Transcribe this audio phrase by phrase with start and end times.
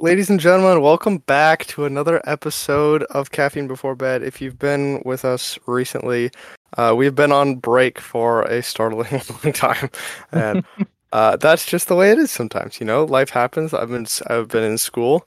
[0.00, 4.22] Ladies and gentlemen, welcome back to another episode of Caffeine Before Bed.
[4.22, 6.30] If you've been with us recently,
[6.76, 9.90] uh, we've been on break for a startling long time,
[10.30, 10.64] and
[11.12, 12.78] uh, that's just the way it is sometimes.
[12.78, 13.74] You know, life happens.
[13.74, 15.26] I've been I've been in school,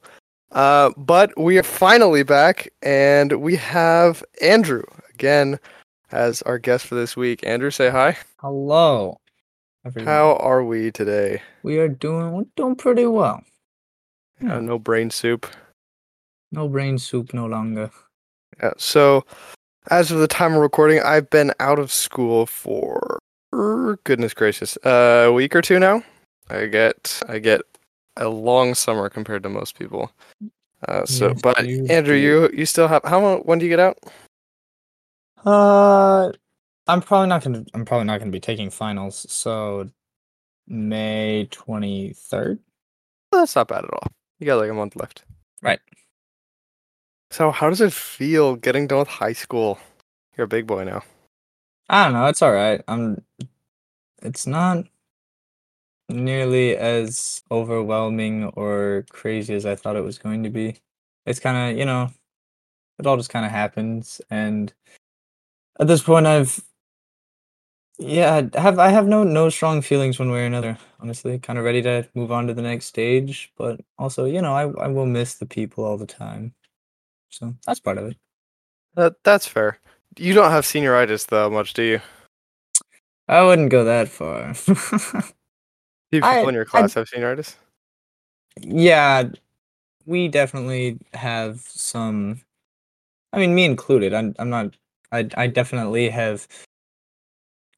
[0.54, 4.83] uh, but we are finally back, and we have Andrew
[5.13, 5.60] again
[6.13, 7.46] as our guest for this week.
[7.46, 8.17] Andrew, say hi.
[8.38, 9.19] Hello.
[9.85, 10.08] everyone.
[10.08, 11.42] How are we today?
[11.62, 13.44] we are doing we're doing pretty well.
[14.47, 15.47] Uh, no brain soup.
[16.52, 17.91] No brain soup no longer.
[18.61, 19.25] Yeah, so,
[19.89, 23.19] as of the time of recording, I've been out of school for
[24.03, 26.03] goodness gracious, a week or two now.
[26.49, 27.61] I get I get
[28.17, 30.11] a long summer compared to most people.
[30.88, 32.21] Uh, so, Yes, but you Andrew, do.
[32.21, 33.39] you you still have how long?
[33.41, 33.97] When do you get out?
[35.45, 36.31] Uh
[36.88, 39.89] I'm probably not gonna I'm probably not gonna be taking finals, so
[40.67, 42.59] May twenty third.
[43.31, 44.08] That's not bad at all.
[44.41, 45.23] You got like a month left.
[45.62, 45.80] Right.
[47.30, 49.78] So, how does it feel getting done with high school?
[50.36, 51.03] You're a big boy now.
[51.89, 52.81] I don't know, it's alright.
[52.88, 53.23] I'm
[54.23, 54.86] it's not
[56.09, 60.78] nearly as overwhelming or crazy as I thought it was going to be.
[61.26, 62.09] It's kinda, you know,
[63.00, 64.73] it all just kinda happens and
[65.80, 66.64] at this point I've
[68.02, 70.77] yeah, I have I have no no strong feelings one way or another.
[70.99, 74.53] Honestly, kind of ready to move on to the next stage, but also, you know,
[74.53, 76.53] I I will miss the people all the time.
[77.30, 78.17] So that's part of it.
[78.95, 79.77] That that's fair.
[80.17, 82.02] You don't have senioritis though much, do you?
[83.27, 84.53] I wouldn't go that far.
[86.11, 87.55] Do people I- in your I- class have senioritis?
[88.59, 89.30] yeah,
[90.05, 92.41] we definitely have some.
[93.33, 94.13] I mean, me included.
[94.13, 94.75] I'm I'm not.
[95.11, 96.47] I I definitely have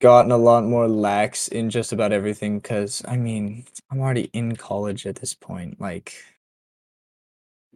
[0.03, 4.55] gotten a lot more lax in just about everything because I mean I'm already in
[4.57, 5.79] college at this point.
[5.79, 6.13] Like,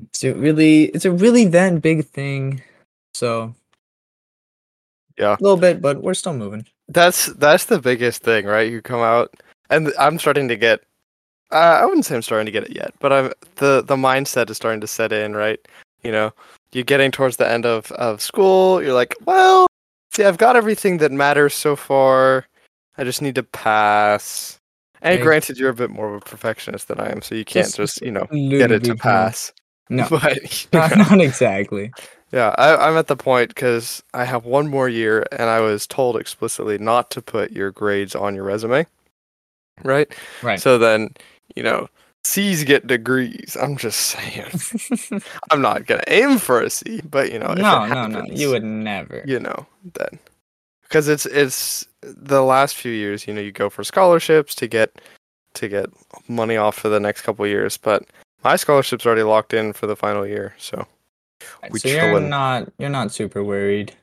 [0.09, 2.61] it's a really it's a really that big thing.
[3.13, 3.55] So
[5.17, 5.37] Yeah.
[5.39, 6.65] a little bit, but we're still moving.
[6.89, 8.69] That's that's the biggest thing, right?
[8.69, 9.33] You come out,
[9.69, 10.81] and I'm starting to get.
[11.51, 14.49] Uh, I wouldn't say I'm starting to get it yet, but I'm the the mindset
[14.49, 15.59] is starting to set in, right?
[16.03, 16.33] You know,
[16.73, 18.83] you're getting towards the end of of school.
[18.83, 19.66] You're like, well,
[20.17, 22.47] see, I've got everything that matters so far.
[22.97, 24.59] I just need to pass.
[25.01, 25.23] And Right.
[25.23, 27.77] granted, you're a bit more of a perfectionist than I am, so you can't Just
[27.77, 29.53] just you know get it to pass.
[29.89, 31.91] No, but not, not exactly.
[32.33, 35.85] Yeah, I, I'm at the point because I have one more year, and I was
[35.87, 38.85] told explicitly not to put your grades on your resume.
[39.83, 40.11] Right.
[40.41, 40.59] Right.
[40.59, 41.11] So then,
[41.55, 41.87] you know,
[42.27, 43.55] C's get degrees.
[43.59, 45.21] I'm just saying.
[45.49, 48.23] I'm not gonna aim for a C, but you know, no, it no, no.
[48.25, 49.23] You would never.
[49.25, 50.19] you know, then
[50.83, 53.27] because it's it's the last few years.
[53.27, 55.01] You know, you go for scholarships to get
[55.53, 55.89] to get
[56.27, 58.05] money off for the next couple of years, but
[58.43, 60.85] my scholarship's already locked in for the final year, so.
[61.71, 63.95] we so you're not you're not super worried.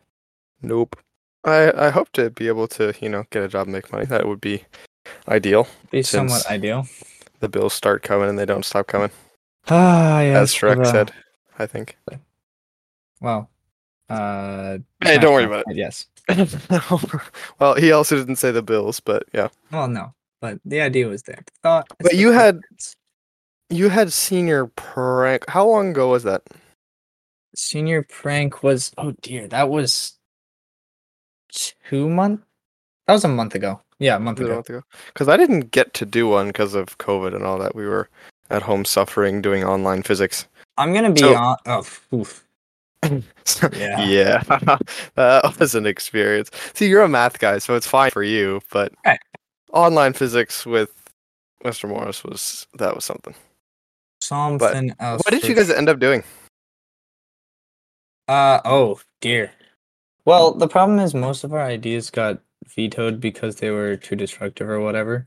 [0.63, 0.97] Nope.
[1.45, 4.07] I I hope to be able to, you know, get a job and make money.
[4.07, 4.65] That would be
[5.29, 5.69] ideal.
[5.91, 6.87] Be somewhat ideal.
[7.45, 9.11] The bills start coming and they don't stop coming.
[9.69, 10.37] Ah, yes.
[10.43, 11.13] as Shrek well, said,
[11.59, 11.99] I think.
[13.21, 13.51] Well,
[14.09, 14.79] uh.
[15.03, 15.77] Hey, don't worry about it.
[15.77, 16.07] Yes.
[17.59, 19.49] well, he also didn't say the bills, but yeah.
[19.71, 21.45] Well, no, but the idea was there.
[21.63, 21.87] Thought.
[21.99, 22.97] But it's you the had- preference.
[23.69, 25.45] You had senior prank.
[25.49, 26.43] How long ago was that?
[27.55, 28.91] senior prank was.
[28.97, 30.19] Oh dear, that was
[31.51, 32.41] two month.
[33.07, 33.81] That was a month ago.
[33.99, 34.83] Yeah, a month Was it a ago.
[35.07, 37.75] Because I didn't get to do one because of COVID and all that.
[37.75, 38.09] We were
[38.51, 40.47] at home suffering doing online physics.
[40.77, 41.57] I'm gonna be So- on.
[41.67, 42.45] Oh, oof.
[43.75, 44.03] Yeah.
[44.07, 44.43] yeah,
[45.15, 46.51] that was an experience.
[46.73, 48.61] See, you're a math guy, so it's fine for you.
[48.71, 49.21] But Right.
[49.73, 50.91] online physics with
[51.65, 51.87] Mr.
[51.89, 53.35] Morris was that was something.
[54.23, 55.21] something else.
[55.25, 56.25] What did you guys end up doing?
[58.29, 59.53] Uh oh dear.
[60.25, 64.69] Well, the problem is most of our ideas got vetoed because they were too destructive
[64.69, 65.27] or whatever.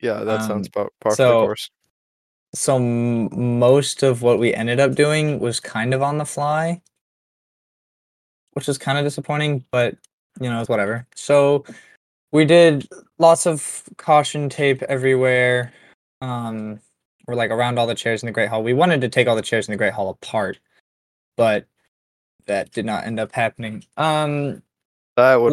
[0.00, 1.70] Yeah, that Um, sounds about par for so- course.
[2.54, 6.80] So m- most of what we ended up doing was kind of on the fly,
[8.52, 9.96] which was kind of disappointing, but
[10.40, 11.06] you know, it's whatever.
[11.14, 11.64] So
[12.32, 12.88] we did
[13.18, 15.72] lots of caution tape everywhere.
[16.20, 16.80] Um
[17.26, 18.62] or like around all the chairs in the Great Hall.
[18.62, 20.58] We wanted to take all the chairs in the Great Hall apart,
[21.36, 21.66] but
[22.46, 23.84] that did not end up happening.
[23.98, 24.62] Um That a would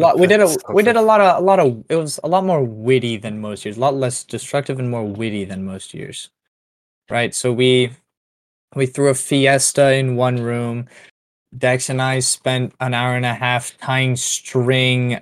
[0.00, 2.28] lot, we did a we did a lot of a lot of it was a
[2.28, 5.92] lot more witty than most years a lot less destructive and more witty than most
[5.94, 6.30] years
[7.10, 7.34] right?
[7.34, 7.92] So we
[8.74, 10.86] we threw a fiesta in one room.
[11.56, 15.20] Dex and i spent an hour and a half tying string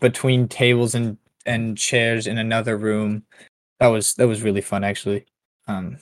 [0.00, 3.24] between tables and and chairs in another room.
[3.80, 5.26] That was that was really fun actually.
[5.68, 5.98] Um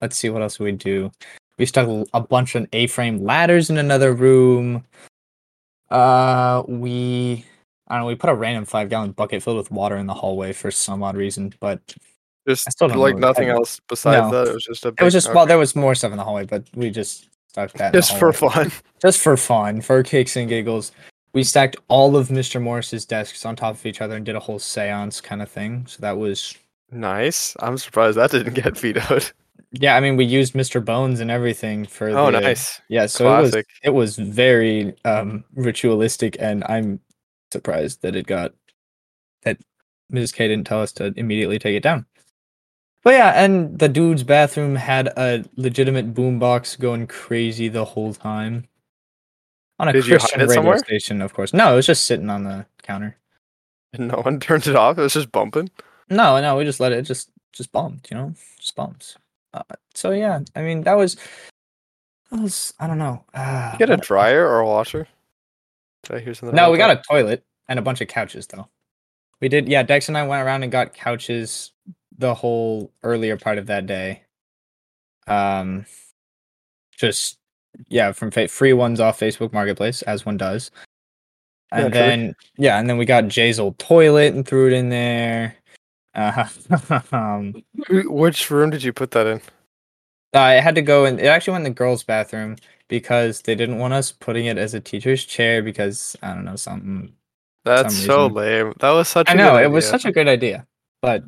[0.00, 1.10] let's see what else we do.
[1.58, 4.84] We stuck a bunch of A-frame ladders in another room.
[5.90, 7.44] Uh, we
[7.88, 8.06] I don't know.
[8.08, 11.16] We put a random five-gallon bucket filled with water in the hallway for some odd
[11.16, 11.80] reason, but
[12.46, 14.44] Just still don't like nothing else besides No.
[14.44, 14.50] that.
[14.50, 14.88] It was just a.
[14.88, 17.28] it was big- just well, there was more stuff in the hallway, but we just
[17.48, 18.70] stuck that just for fun.
[19.02, 20.92] just for fun, for kicks and giggles.
[21.34, 22.60] We stacked all of Mr.
[22.60, 25.86] Morris's desks on top of each other and did a whole seance kind of thing.
[25.86, 26.56] So that was
[26.90, 27.54] Nice.
[27.60, 29.30] I'm surprised that didn't get vetoed.
[29.72, 29.96] Yeah.
[29.96, 30.84] I mean, we used Mr.
[30.84, 32.08] Bones and everything for.
[32.10, 32.80] Oh, the, nice.
[32.88, 33.66] Yeah, so Classic.
[33.82, 37.00] it was it was very um ritualistic, and I'm
[37.52, 38.52] surprised that it got
[39.42, 39.58] that
[40.12, 40.34] Mrs.
[40.34, 42.06] K didn't tell us to immediately take it down.
[43.04, 48.66] But yeah, and the dude's bathroom had a legitimate boombox going crazy the whole time.
[49.78, 50.78] On a Did Christian radio somewhere?
[50.78, 51.54] station, of course.
[51.54, 53.16] No, it was just sitting on the counter.
[53.92, 54.98] And no one turned it off.
[54.98, 55.70] It was just bumping.
[56.10, 59.16] No, no, we just let it just just bumped, you know, just bombs.
[59.58, 61.16] Uh, so yeah, I mean that was
[62.30, 63.24] that was I don't know.
[63.34, 65.06] Uh, Get a dryer or a washer.
[66.04, 66.54] Did I hear something?
[66.54, 66.86] No, we that?
[66.86, 68.68] got a toilet and a bunch of couches though.
[69.40, 69.82] We did, yeah.
[69.82, 71.72] Dex and I went around and got couches
[72.16, 74.22] the whole earlier part of that day.
[75.26, 75.86] Um,
[76.96, 77.38] just
[77.88, 80.70] yeah, from fa- free ones off Facebook Marketplace as one does,
[81.70, 82.08] and Naturally.
[82.08, 85.54] then yeah, and then we got Jay's old toilet and threw it in there.
[86.14, 86.48] Uh,
[87.12, 87.54] um,
[87.88, 89.40] Which room did you put that in?
[90.34, 92.56] I had to go and it actually went in the girls' bathroom
[92.88, 96.56] because they didn't want us putting it as a teacher's chair because I don't know
[96.56, 97.12] something
[97.64, 98.74] That's some so lame.
[98.80, 99.28] That was such.
[99.28, 100.66] a I know it was such a good idea,
[101.00, 101.24] but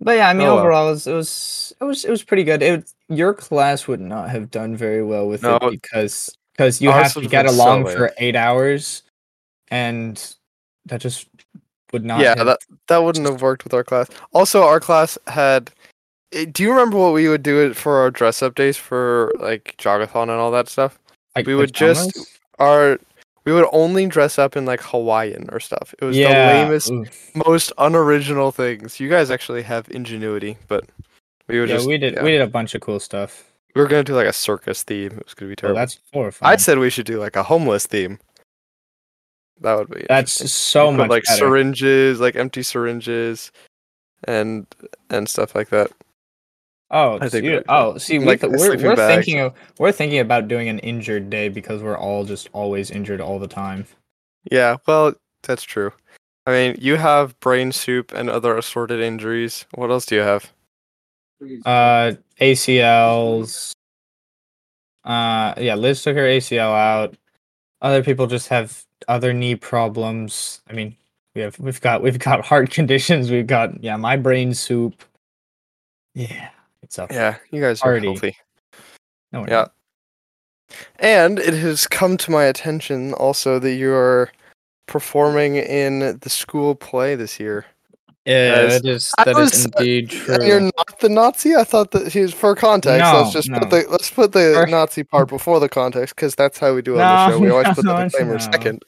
[0.00, 0.58] but yeah, I mean Oh, well.
[0.60, 2.62] overall it was, it was it was it was pretty good.
[2.62, 5.56] It your class would not have done very well with No.
[5.56, 9.02] it because because you have to get been so along for eight hours,
[9.68, 10.34] and
[10.86, 11.28] that just
[11.94, 12.20] would not.
[12.20, 12.58] yeah, have- that
[12.88, 14.08] that wouldn't have worked with our class.
[14.34, 15.70] Also, our class had.
[16.32, 19.32] eh, Do you remember what we would do it for our dress up days for
[19.40, 20.98] like jogathon and all that stuff?
[21.36, 22.12] like, we would just-
[22.58, 22.98] Our
[23.44, 25.94] we would only dress up in like Hawaiian or stuff.
[26.00, 27.04] It was yeah, the lamest, ooh.
[27.46, 28.98] most unoriginal things.
[29.00, 30.84] You guys actually have ingenuity, but
[31.48, 32.22] we would yeah, just we did yeah.
[32.22, 33.44] we did a bunch of cool stuff.
[33.74, 35.12] We were gonna do like a circus theme.
[35.18, 35.78] It was gonna be terrible.
[35.78, 36.52] that's horrifying.
[36.52, 38.18] I said we should do like a homeless theme.
[39.60, 41.38] That would be that's so much like better.
[41.38, 43.52] syringes, like empty syringes,
[44.24, 44.66] and
[45.10, 45.90] and stuff like that.
[46.90, 50.20] Oh, I think oh, see, we Like th- a we're, we're thinking of we're thinking
[50.20, 53.86] about doing an injured day because we're all just always injured all the time.
[54.50, 55.92] Yeah, well, that's true.
[56.46, 59.64] I mean, you have brain soup and other assorted injuries.
[59.74, 60.52] What else do you have?
[61.64, 63.72] Uh, ACLs.
[65.04, 67.16] Uh, yeah, Liz took her ACL out.
[67.80, 70.60] Other people just have other knee problems.
[70.68, 70.96] I mean,
[71.34, 73.30] we have we've got we've got heart conditions.
[73.30, 75.02] We've got yeah, my brain soup.
[76.14, 76.50] Yeah,
[76.82, 77.10] it's up.
[77.10, 78.06] Yeah, you guys are Party.
[78.06, 78.36] healthy.
[79.32, 79.50] No, Yeah.
[79.50, 79.72] not.
[80.98, 84.30] And it has come to my attention also that you are
[84.86, 87.66] performing in the school play this year.
[88.26, 90.38] Yeah, As- that is I that is was- indeed true.
[90.44, 91.54] You're not the Nazi.
[91.54, 93.00] I thought that he was for context.
[93.00, 93.58] No, let's just no.
[93.58, 96.80] put the let's put the For- Nazi part before the context because that's how we
[96.82, 97.40] do it on the show.
[97.42, 98.38] We always put the disclaimer no.
[98.38, 98.82] second.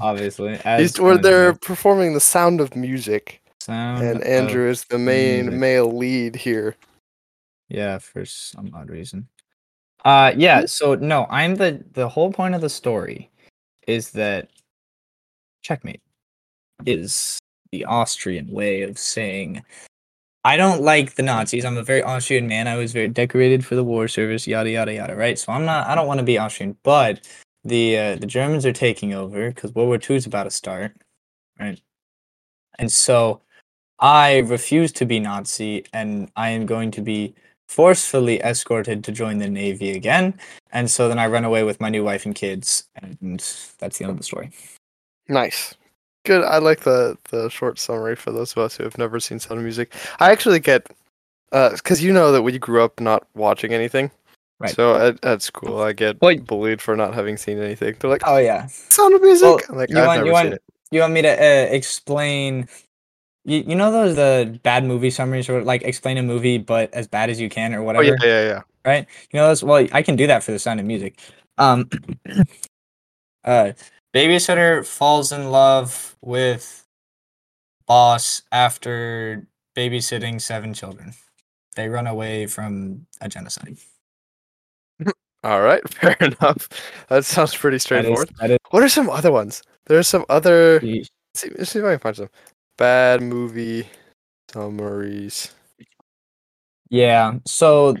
[0.00, 0.52] obviously.
[0.56, 5.46] He's As where they're performing the Sound of Music, sound and Andrew is the main
[5.46, 5.58] music.
[5.60, 6.76] male lead here.
[7.70, 9.28] yeah, for some odd reason.
[10.04, 10.66] Uh, yeah.
[10.66, 13.30] So no, I'm the the whole point of the story
[13.86, 14.50] is that
[15.62, 16.02] checkmate
[16.84, 17.38] is
[17.72, 19.64] the Austrian way of saying
[20.44, 21.64] I don't like the Nazis.
[21.64, 22.66] I'm a very Austrian man.
[22.66, 24.46] I was very decorated for the war service.
[24.46, 25.14] Yada yada yada.
[25.14, 25.38] Right.
[25.38, 25.86] So I'm not.
[25.86, 27.28] I don't want to be Austrian, but
[27.64, 30.96] the uh, the Germans are taking over because World War II is about to start.
[31.60, 31.80] Right.
[32.78, 33.40] And so
[34.00, 37.34] I refuse to be Nazi, and I am going to be
[37.68, 40.34] forcefully escorted to join the Navy again.
[40.72, 43.38] And so then I run away with my new wife and kids, and
[43.78, 44.50] that's the end of the story.
[45.28, 45.74] Nice.
[46.24, 46.44] Good.
[46.44, 49.58] I like the the short summary for those of us who have never seen Sound
[49.58, 49.92] of Music.
[50.20, 50.86] I actually get
[51.50, 54.10] because you know that we grew up not watching anything.
[54.60, 54.70] Right.
[54.74, 57.96] So at, at school, I get Well- bullied for not having seen anything.
[57.98, 58.66] They're like, Oh yeah.
[58.66, 60.62] "Sound of Music." Well, I'm like, you I've want- never you seen want- it.
[60.92, 62.68] You want me to uh, explain?
[63.44, 67.08] You, you know those the bad movie summaries or like explain a movie but as
[67.08, 68.04] bad as you can or Oh whatever.
[68.04, 68.60] yeah, yeah, yeah.
[68.84, 69.06] right?
[69.32, 71.18] You know, that's well, I can do that for the sound of music.
[71.58, 71.88] Um,
[73.44, 73.72] uh,
[74.14, 76.86] babysitter falls in love with
[77.86, 81.14] boss after babysitting seven children.
[81.76, 83.76] They run away from a genocide.
[85.44, 86.68] All right, fair enough.
[87.08, 88.30] That sounds pretty straightforward.
[88.40, 89.62] that is What are some other ones?
[89.86, 90.80] There's some other.
[90.82, 92.28] Let's see, let's see if I can find some
[92.76, 93.88] bad movie
[94.52, 95.52] summaries.
[96.90, 97.38] Yeah.
[97.46, 97.96] So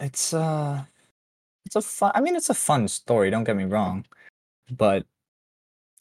[0.00, 0.84] it's uh
[1.64, 4.04] it's a fun I mean it's a fun story, don't get me wrong.
[4.70, 5.04] But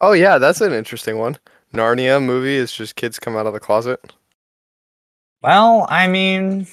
[0.01, 1.37] Oh yeah, that's an interesting one.
[1.73, 4.13] Narnia movie is just kids come out of the closet.
[5.41, 6.67] well, I mean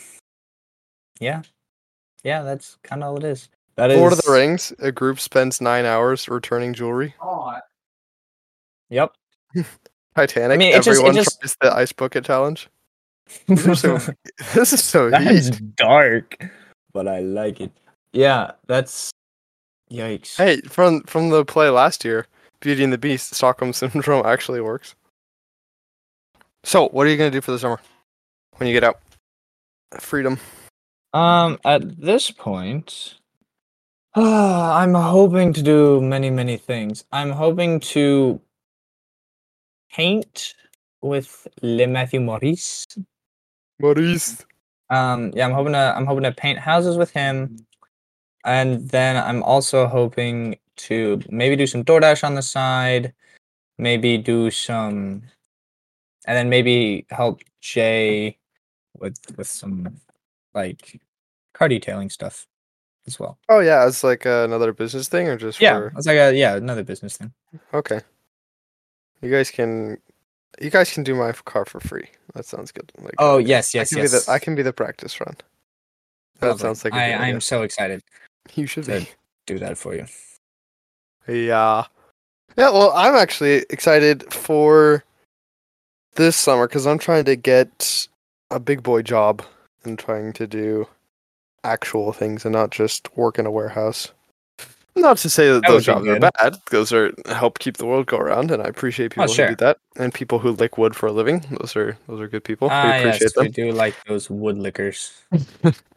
[1.20, 1.42] yeah.
[2.22, 3.48] Yeah, that's kind of what it is.
[3.76, 7.14] That is Lord of the Rings, a group spends nine hours returning jewelry.
[7.22, 7.54] Oh.
[8.90, 9.12] Yep.
[10.16, 12.68] Titanic, I mean, it just- it everyone just- tries the ice bucket challenge.
[13.76, 13.98] So,
[14.54, 16.44] this is so That's dark,
[16.92, 17.70] but I like it.
[18.12, 19.12] Yeah, that's
[19.90, 20.36] yikes.
[20.36, 22.26] Hey, from from the play last year,
[22.60, 24.94] Beauty and the Beast, Stockholm syndrome actually works.
[26.64, 27.80] So, what are you gonna do for the summer
[28.56, 29.00] when you get out?
[29.98, 30.38] Freedom.
[31.12, 33.14] Um, at this point,
[34.14, 37.04] I'm hoping to do many, many things.
[37.12, 38.40] I'm hoping to
[39.92, 40.54] paint
[41.02, 42.86] with Le Matthew Maurice.
[43.80, 44.44] Maurice.
[44.90, 47.56] Um, yeah, I'm hoping to I'm hoping to paint houses with him,
[48.44, 53.12] and then I'm also hoping to maybe do some DoorDash on the side,
[53.78, 55.22] maybe do some,
[56.26, 58.38] and then maybe help Jay
[58.98, 60.00] with with some
[60.54, 61.00] like
[61.52, 62.46] car detailing stuff
[63.06, 63.38] as well.
[63.48, 66.34] Oh yeah, it's like uh, another business thing, or just Yeah, for it's like a
[66.34, 67.32] yeah another business thing.
[67.74, 68.00] okay.
[69.22, 69.98] You guys can,
[70.62, 72.08] you guys can do my car for free.
[72.32, 72.90] That sounds good.
[72.98, 74.12] Like, Oh uh, yes, I yes, can yes.
[74.12, 75.36] be the I can be the practice run.
[76.40, 76.62] That Lovely.
[76.62, 77.18] sounds like a I idea.
[77.18, 78.02] I'm so excited
[78.54, 79.08] You should be.
[79.46, 80.06] do that for you.
[81.28, 81.84] Yeah.
[82.56, 85.04] Yeah, well, I'm actually excited for
[86.16, 88.08] this summer because I'm trying to get
[88.50, 89.42] a big boy job
[89.84, 90.88] and trying to do
[91.62, 94.08] actual things and not just work in a warehouse.
[94.96, 96.56] Not to say that, That those jobs be are bad.
[96.70, 99.46] Those are help keep the world go around, and I appreciate people Oh, sure.
[99.46, 101.44] who do that and people who lick wood for a living.
[101.60, 102.68] Those are those are good people.
[102.68, 103.44] we Ah, appreciate yes, them.
[103.44, 105.12] we do like those wood lickers.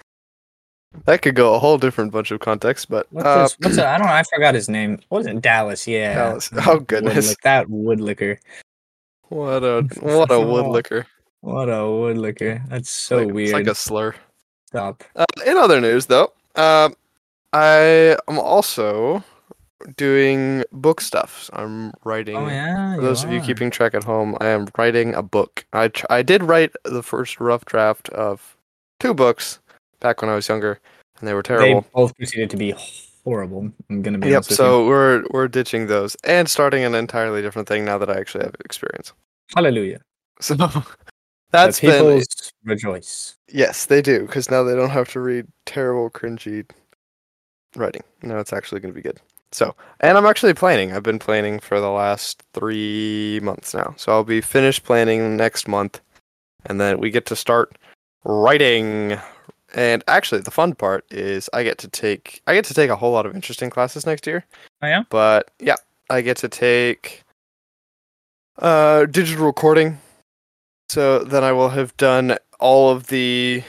[1.06, 3.88] That could go a whole different bunch of contexts, but What's uh, his, what's a,
[3.88, 4.14] I don't know.
[4.14, 5.00] I forgot his name.
[5.10, 5.42] What was it?
[5.42, 5.88] Dallas.
[5.88, 6.14] Yeah.
[6.16, 6.50] Dallas.
[6.68, 7.30] Oh, goodness.
[7.30, 8.40] lick- that woodlicker.
[9.30, 11.06] what a what a wood licker.
[11.42, 12.62] What a woodlicker.
[12.70, 13.50] That's so Like- weird.
[13.50, 14.16] It's like a slur.
[14.68, 15.04] Stop.
[15.16, 16.96] Uh, in other news, though, um,
[17.54, 19.24] I am also
[19.98, 21.50] doing book stuff.
[21.54, 22.38] I'm writing.
[22.38, 22.96] Oh yeah.
[22.96, 25.66] For those of you keeping track at home, I am writing a book.
[25.74, 28.56] I tr- I did write the first rough draft of
[29.00, 29.60] two books
[30.04, 30.80] back when I was younger,
[31.20, 31.86] and they were They terrible.
[31.94, 32.76] both proceeded to be
[33.24, 33.72] horrible.
[33.90, 34.36] I'm gonna be Yep.
[34.36, 34.66] honest with you.
[34.66, 38.44] So we're we're ditching those and starting an entirely different thing now that I actually
[38.44, 39.14] have experience.
[39.56, 40.02] Hallelujah.
[40.42, 40.84] So The
[41.52, 42.24] that's been
[42.64, 43.36] rejoice.
[43.48, 46.70] yes, they do because now they don't have to read terrible, cringy
[47.76, 48.02] writing.
[48.24, 49.20] Now it's actually going to be good.
[49.52, 50.92] So, and I'm actually planning.
[50.92, 53.94] I've been planning for the last three months now.
[53.98, 56.02] So I'll be finished planning next month,
[56.66, 57.78] and then we get to start
[58.26, 59.18] writing.
[59.74, 62.96] And actually, the fun part is I get to take I get to take a
[62.96, 64.46] whole lot of interesting classes next year.
[64.82, 65.08] I am.
[65.10, 65.78] But yeah,
[66.10, 67.24] I get to take
[68.60, 70.00] uh digital recording.
[70.90, 73.64] So then I will have done all of the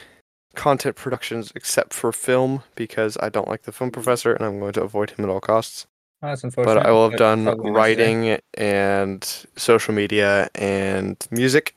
[0.54, 4.73] content productions except for film because I don't like the film professor and I'm going
[4.75, 5.87] to avoid him at all costs.
[6.23, 6.75] Oh, that's unfortunate.
[6.75, 11.76] But I will have done writing and social media and music.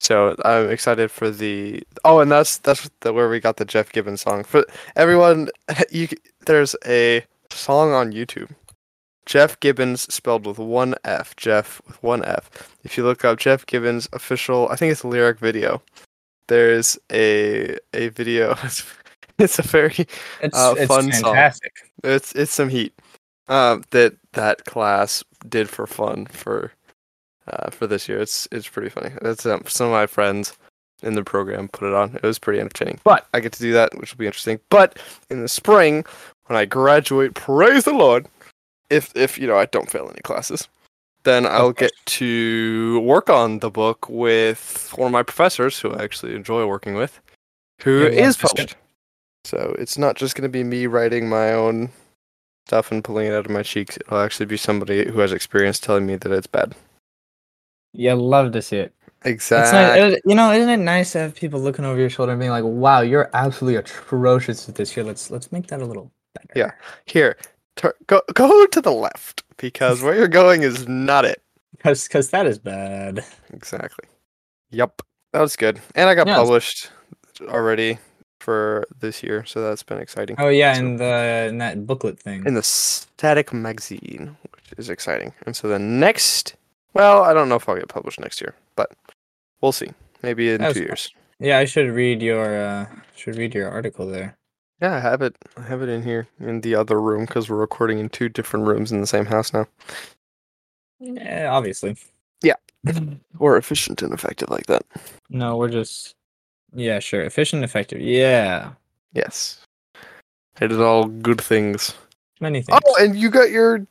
[0.00, 3.90] So I'm excited for the oh, and that's that's the, where we got the Jeff
[3.90, 4.44] Gibbons song.
[4.44, 4.64] For
[4.96, 5.48] everyone,
[5.90, 6.08] you
[6.46, 8.50] there's a song on YouTube.
[9.26, 11.36] Jeff Gibbons spelled with one F.
[11.36, 12.48] Jeff with one F.
[12.84, 15.82] If you look up Jeff Gibbons official, I think it's a lyric video.
[16.46, 18.56] There's a a video.
[19.38, 19.94] It's a very
[20.42, 21.36] It's, uh, it's fun song.
[22.02, 22.92] it's it's some heat
[23.46, 26.72] um, that that class did for fun for
[27.48, 28.20] uh, for this year.
[28.20, 29.10] It's it's pretty funny.
[29.22, 30.56] That's um, some of my friends
[31.02, 32.14] in the program put it on.
[32.16, 33.00] It was pretty entertaining.
[33.04, 34.60] But I get to do that, which will be interesting.
[34.68, 34.98] But
[35.30, 36.04] in the spring,
[36.46, 38.26] when I graduate, praise the Lord,
[38.90, 40.68] if if you know I don't fail any classes,
[41.24, 46.02] then I'll get to work on the book with one of my professors who I
[46.02, 47.20] actually enjoy working with,
[47.82, 48.76] who love is published.
[49.44, 51.90] So it's not just going to be me writing my own
[52.66, 53.96] stuff and pulling it out of my cheeks.
[53.96, 56.74] It'll actually be somebody who has experience telling me that it's bad.
[57.92, 58.94] You love to see it.
[59.24, 60.00] Exactly.
[60.00, 62.38] it- uh, you know, isn't it nice to have people looking over your shoulder and
[62.38, 65.04] being like, "Wow, you're absolutely atrocious at this year.
[65.04, 66.70] Let's let's make that a little better." Yeah.
[67.06, 67.36] Here,
[67.76, 71.42] tur- go go to the left because where you're going is not it.
[71.76, 73.24] because because that is bad.
[73.52, 74.08] Exactly.
[74.70, 75.02] Yep.
[75.32, 76.90] That was good, and I got Yeah, published
[77.48, 77.98] already
[78.40, 80.36] for this year, so that's been exciting.
[80.38, 82.46] Oh yeah, So- in the in that booklet thing.
[82.46, 85.32] in the Static magazine, which is exciting.
[85.44, 86.54] And so the next,
[86.94, 88.92] well, I don't know if I'll get published next year, but
[89.60, 89.90] we'll see.
[90.22, 91.12] Maybe in two years.
[91.38, 94.36] Yeah, I should read your uh should read your article there.
[94.82, 95.36] Yeah, I have it.
[95.56, 98.66] I have it in here in the other room because we're recording in two different
[98.66, 99.66] rooms in the same house now.
[101.00, 101.96] Yeah, obviously.
[102.42, 102.56] Yeah,
[103.38, 104.84] we're efficient and effective like that.
[105.30, 106.14] No, we're just
[106.74, 107.22] yeah, sure.
[107.22, 108.00] Efficient, effective.
[108.00, 108.72] Yeah.
[109.12, 109.60] Yes.
[110.60, 111.94] It is all good things.
[112.40, 112.78] Many things.
[112.84, 113.86] Oh, and you got your.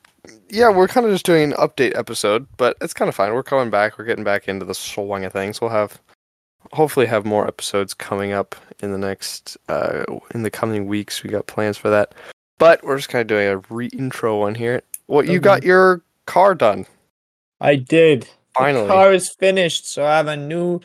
[0.50, 3.34] Yeah, we're kind of just doing an update episode, but it's kind of fine.
[3.34, 3.98] We're coming back.
[3.98, 5.60] We're getting back into the swing of things.
[5.62, 6.00] We'll have,
[6.74, 10.04] hopefully, have more episodes coming up in the next, uh,
[10.34, 11.24] in the coming weeks.
[11.24, 12.14] We got plans for that,
[12.60, 14.82] but we're just kind of doing a re-intro one here.
[15.08, 15.40] What you Okay.
[15.40, 16.86] got your car done
[17.62, 18.28] I did.
[18.54, 18.88] finally?
[18.88, 20.80] The car is finished, so I have a new.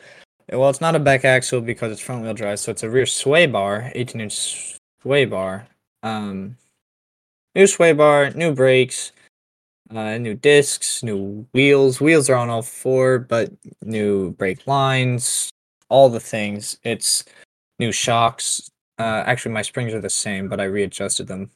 [0.51, 3.05] Well, it's not a back axle because it's front wheel drive, so it's a rear
[3.05, 5.67] sway bar, 18 inch sway bar.
[6.03, 6.57] Um,
[7.55, 9.11] new sway bar, new brakes,
[9.95, 12.01] uh, new discs, new wheels.
[12.01, 13.51] Wheels are on all four, but
[13.83, 15.49] new brake lines,
[15.89, 16.77] all the things.
[16.83, 17.23] It's
[17.79, 18.69] new shocks.
[18.99, 21.49] Uh, actually, my springs are the same, but I readjusted them,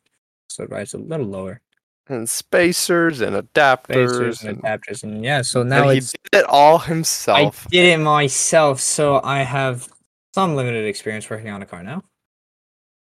[0.49, 1.61] so it rides a little lower.
[2.09, 4.09] and spacers and adapters.
[4.09, 7.67] Spacers and and, adapters, and yeah, so and now he did it all himself.
[7.67, 9.89] I did it myself, so I have
[10.33, 11.97] some limited experience working on a car now.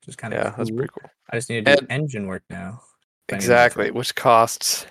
[0.01, 1.09] Which is kind of yeah, that's pretty cool.
[1.29, 2.81] I just need to do And- engine work now.
[3.29, 4.85] if I need more Exactly, which costs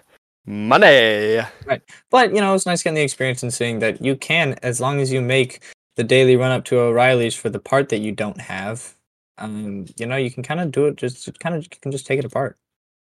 [0.46, 1.40] money.
[1.66, 1.82] Right.
[2.10, 5.00] But you know, it's nice getting the experience and seeing that you can, as long
[5.00, 5.62] as you make
[5.96, 8.94] the daily run up to O'Reilly's for the part that you don't have.
[9.38, 10.96] Um, you know, you can kind of do it.
[10.96, 12.56] Just kind of you can just take it apart.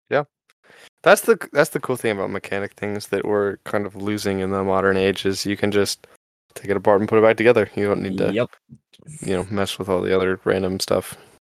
[0.10, 0.24] Yeah.
[1.04, 4.52] That's the that's the cool thing about mechanic things that we're kind of losing in
[4.52, 6.08] the modern age is you can just
[6.56, 7.70] take it apart and put it back together.
[7.76, 8.50] You don't need to Yep.
[9.22, 11.18] you know mess with all the other random stuff,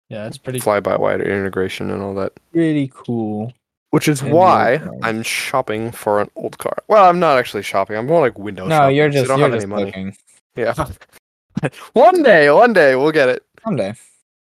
[0.09, 2.33] Yeah, that's pretty fly by wire integration and all that.
[2.53, 3.53] pretty cool.
[3.95, 4.81] Which is why.
[5.03, 6.77] I'm shopping for an old car.
[6.89, 7.95] Well, I'm not actually shopping.
[7.95, 8.95] I'm more like window No, shopping.
[8.97, 9.85] you're I just don't you're have just any money.
[9.85, 10.17] looking.
[10.57, 11.69] Yeah.
[11.93, 13.43] one day, one day we'll get it.
[13.63, 13.93] Someday.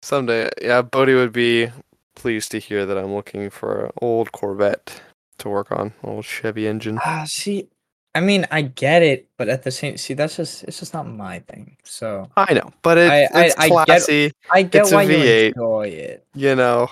[0.02, 1.70] Someday, yeah, Bodhi would be
[2.16, 5.00] pleased to hear that I'm looking for an old Corvette
[5.38, 6.98] to work on, old Chevy engine.
[7.04, 7.68] Ah, see,
[8.16, 11.06] I mean, I get it, but at the same, see, that's just it's just not
[11.08, 11.76] my thing.
[11.84, 14.32] So I know, but it's, I- I- it's I get- classy.
[14.50, 15.46] I get It's why you V8.
[15.48, 16.26] enjoy it.
[16.34, 16.90] You know,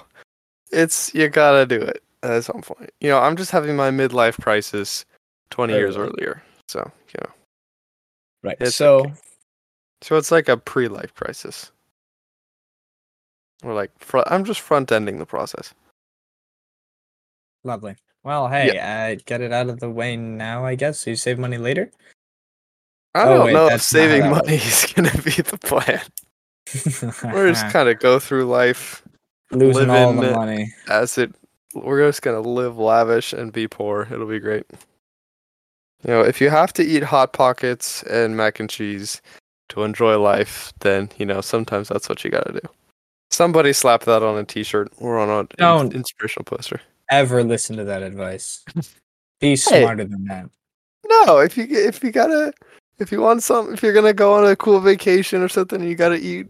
[0.70, 2.90] it's you gotta do it at some point.
[3.00, 5.04] You know, I'm just having my midlife crisis
[5.50, 7.30] 20 years earlier, so you know,
[8.42, 8.56] Right.
[8.60, 9.14] It's so okay.
[10.02, 11.70] so it's like a pre-life crisis.
[13.62, 15.72] Or like, fr- I'm just front ending the process.
[17.62, 17.96] lovely.
[18.22, 20.98] Well, hey, uh, get it out of the way now, I guess.
[21.00, 21.90] So you save money later.
[23.14, 25.58] I Oh, don't wait, know if that's not how saving money is gonna be the
[25.58, 26.02] plan.
[27.32, 29.02] We're just kind of go through life
[29.50, 30.74] losing all the money.
[30.88, 31.34] as it
[31.74, 34.64] we're just gonna live lavish and be poor it'll be great
[36.02, 39.20] you know if you have to eat hot pockets and mac and cheese
[39.68, 42.60] to enjoy life then you know sometimes that's what you gotta do
[43.30, 45.94] somebody slap that on a t-shirt or on an Don't.
[45.94, 48.64] inspirational poster Ever listen to that advice?
[49.40, 50.48] Be smarter than that.
[51.06, 52.52] no if you if you gotta
[52.98, 55.94] if you want some if you're gonna go on a cool vacation or something you
[55.96, 56.46] gotta eat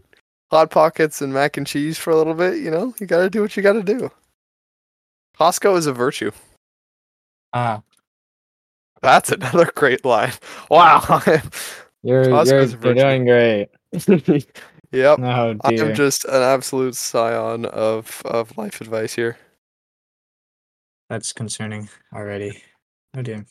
[0.51, 3.41] hot pockets and mac and cheese for a little bit you know you gotta do
[3.41, 4.09] what you gotta do
[5.39, 6.31] costco is a virtue
[7.55, 7.81] Ah,
[9.01, 10.33] That's another great line.
[10.69, 11.21] Wow.
[12.03, 13.69] you're you're, a you're doing great.
[14.91, 15.19] yep.
[15.19, 19.37] Oh I'm just an absolute scion of, of life advice here.
[21.09, 22.61] That's concerning already.
[23.15, 23.45] Oh dear.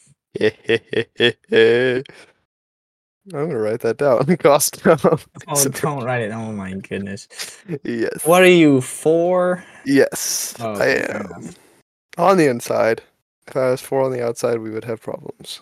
[3.32, 4.18] I'm gonna write that down.
[4.26, 5.26] Costco.
[5.48, 6.32] Oh, don't write it.
[6.32, 7.26] Oh my goodness.
[7.84, 8.26] yes.
[8.26, 9.64] What are you for?
[9.86, 10.54] Yes.
[10.60, 11.54] Oh, I okay, fair am.
[12.16, 12.30] Enough.
[12.30, 13.02] On the inside.
[13.46, 15.60] If I was four on the outside, we would have problems.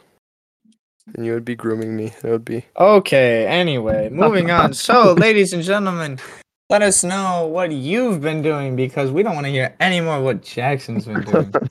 [1.17, 2.13] And you would be grooming me.
[2.23, 2.65] It would be.
[2.79, 4.73] Okay, anyway, moving on.
[4.75, 6.19] So, ladies and gentlemen,
[6.71, 10.21] let us know what you've been doing because we don't want to hear any more
[10.23, 11.53] what Jackson's been doing.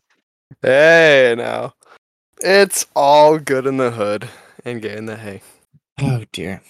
[0.62, 1.74] Hey, now.
[2.42, 4.28] It's all good in the hood
[4.64, 5.42] and gay in the hay.
[6.02, 6.62] oh dear.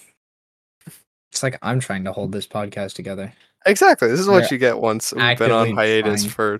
[1.32, 3.34] It's like I'm trying to hold this podcast together.
[3.66, 4.08] Exactly.
[4.08, 6.32] This is what We're you get once we've been on hiatus trying.
[6.32, 6.60] for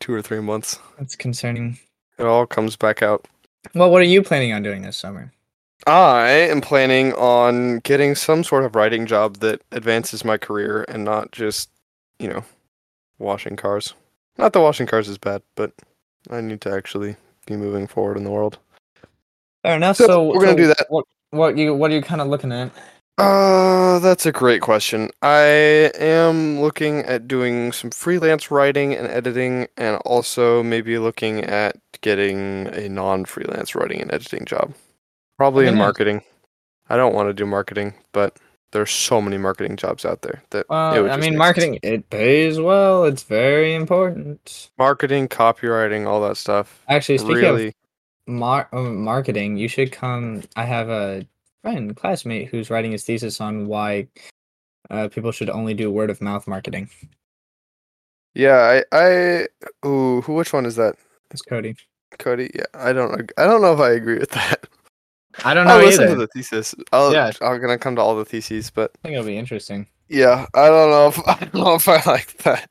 [0.00, 0.78] two or three months.
[0.98, 1.78] That's concerning.
[2.18, 3.26] It all comes back out.
[3.74, 5.32] Well, what are you planning on doing this summer?
[5.86, 11.04] I am planning on getting some sort of writing job that advances my career and
[11.04, 11.70] not just,
[12.18, 12.44] you know,
[13.18, 13.94] washing cars.
[14.36, 15.72] Not that washing cars is bad, but
[16.30, 18.58] I need to actually be moving forward in the world.
[19.62, 19.96] Fair enough.
[19.96, 20.86] So, So, we're gonna so do that.
[20.88, 22.70] What what you what are you kind of looking at?
[23.20, 25.10] Uh, that's a great question.
[25.20, 25.42] I
[25.98, 32.68] am looking at doing some freelance writing and editing, and also maybe looking at getting
[32.68, 34.72] a non-freelance writing and editing job.
[35.36, 36.22] Probably in marketing.
[36.88, 38.36] I don't want to do marketing, but
[38.72, 41.36] there's so many marketing jobs out there that it Well, I mean, make sense.
[41.36, 43.04] marketing it pays well.
[43.04, 44.70] It's very important.
[44.78, 46.82] marketing, copywriting, all that stuff.
[46.88, 47.74] Actually, speaking really, of
[48.26, 50.42] mar- uh, marketing, you should come.
[50.56, 51.26] I have a
[51.62, 54.08] friend, classmate, who's writing his thesis on why
[54.90, 56.88] uh, people should only do word of mouth marketing.
[58.34, 58.82] yeah.
[58.92, 59.46] I, I,
[59.86, 60.34] ooh, who?
[60.34, 60.96] Which one is that?
[61.30, 61.76] It's Cody.
[62.18, 62.50] Cody?
[62.54, 64.66] Yeah, I don't, I don't know if I agree with that.
[65.44, 66.14] I don't know I'll listen either.
[66.14, 66.74] to the thesis.
[66.92, 67.30] I'll, Yeah.
[67.40, 69.86] I'm gonna come to all the theses, but I think it'll be interesting.
[70.08, 72.68] yeah, I don't know if I don't know if I like that.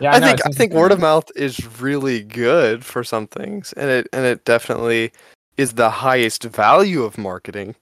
[0.00, 3.72] Yeah, I know, think I think word of mouth is really good for some things,
[3.74, 5.12] and it and it definitely
[5.56, 7.74] is the highest value of marketing.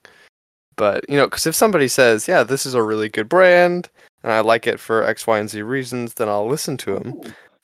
[0.76, 3.88] But you know, because if somebody says, "Yeah, this is a really good brand,
[4.22, 7.20] and I like it for X, Y, and Z reasons," then I'll listen to them.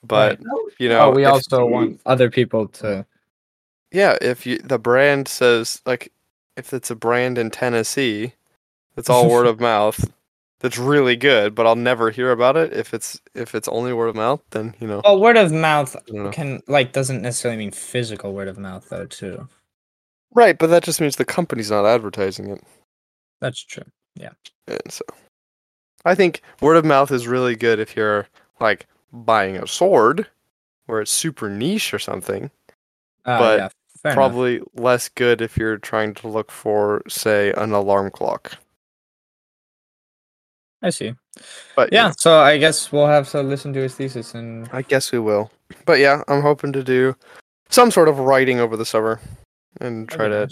[0.07, 3.05] But oh, you know, oh, we if- also want other people to.
[3.93, 6.13] yeah, if you the brand says like
[6.57, 8.35] if it's a brand in Tennessee,
[8.97, 10.11] it's all word of mouth.
[10.61, 14.09] That's really good, but I'll never hear about it if it's if it's only word
[14.09, 14.43] of mouth.
[14.51, 16.31] Then you know, Well, word of mouth I don't know.
[16.31, 19.49] can like doesn't necessarily mean physical word of mouth though too.
[20.35, 20.59] Right?
[20.59, 22.63] But that just means the company's not advertising it.
[23.41, 23.85] That's true.
[24.15, 24.31] Yeah.
[24.67, 25.05] And so
[26.05, 28.29] I think word of mouth is really good if you're
[28.61, 30.27] like buying a sword
[30.87, 32.51] where it's super niche or something.
[33.25, 33.69] Uh, But yeah,
[34.03, 34.15] fair enough.
[34.15, 38.57] Probably less good if you're trying to look for, say, an alarm clock.
[40.83, 41.15] I see.
[41.77, 45.13] But Yeah, so I guess we'll have to listen to his thesis and I guess
[45.13, 45.51] we will.
[45.85, 47.15] But yeah, I'm hoping to do
[47.69, 49.21] some sort of writing over the summer
[49.81, 50.49] and try to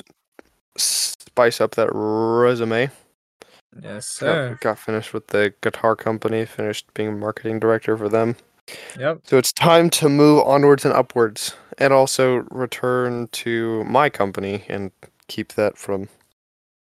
[0.76, 2.90] spice up that resume.
[3.82, 4.58] yes, Got, sir.
[4.60, 8.36] got finished with the guitar company, finished being a marketing director for them.
[8.98, 9.20] Yep.
[9.24, 14.90] So it's time to move onwards and upwards and also return to my company and
[15.28, 16.08] keep that from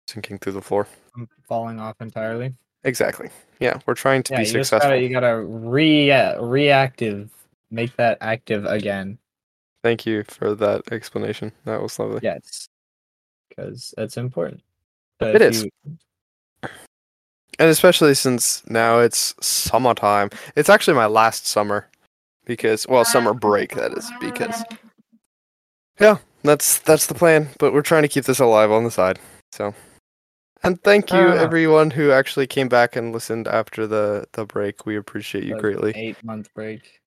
[0.08, 0.86] sinking through the floor.
[1.16, 2.54] I'm falling off entirely.
[2.84, 3.30] Exactly.
[3.60, 4.90] Yeah, we're trying to yeah, be you successful.
[4.90, 7.30] gotta you gotta re uh, reactive,
[7.70, 9.18] make that active again.
[9.82, 11.52] Thank you for that explanation.
[11.64, 12.20] That was lovely.
[12.22, 12.68] Yes,
[13.48, 14.62] because that's important.
[15.18, 15.64] But It is.
[15.64, 15.70] you-
[17.58, 20.30] And especially since now it's summertime.
[20.56, 21.86] It's actually my last summer
[22.46, 24.64] because well, summer break that is because
[25.98, 29.18] Yeah, that's that's the plan, but we're trying to keep this alive on the side.
[29.52, 29.74] So
[30.62, 31.32] and thank you Ah.
[31.34, 34.86] everyone who actually came back and listened after the the break.
[34.86, 35.92] We appreciate you greatly.
[35.96, 37.00] Eight month break.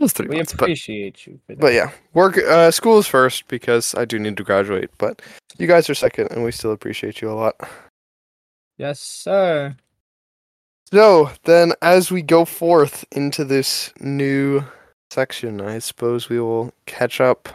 [0.00, 1.40] Was three We months, but appreciate you.
[1.46, 1.60] For that.
[1.60, 4.90] but yeah, work uh, school is first because I do need to graduate.
[4.98, 5.22] But
[5.58, 7.56] you guys are second, and we still appreciate you a lot.
[8.76, 9.76] Yes, sir.
[10.92, 14.64] So then, as we go forth into this new
[15.10, 17.48] section, I suppose we will catch up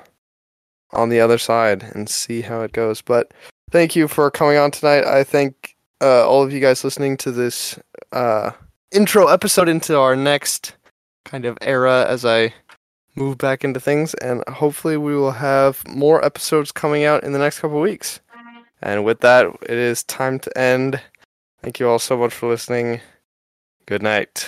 [0.92, 3.02] on the other side and see how it goes.
[3.02, 3.34] But
[3.72, 5.06] thank you for coming on tonight.
[5.06, 7.80] I thank uh, all of you guys listening to this
[8.12, 8.52] uh,
[8.92, 10.76] intro episode into our next
[11.26, 12.54] kind of era as I
[13.16, 17.40] move back into things, and hopefully we will have more episodes coming out in the
[17.40, 18.20] next couple weeks.
[18.82, 21.00] And with that, it is time to end.
[21.62, 23.00] Thank you all so much for listening.
[23.86, 24.48] Good night.